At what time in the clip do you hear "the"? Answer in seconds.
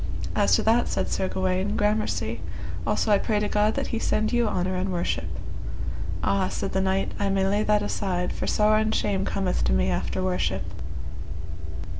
6.71-6.81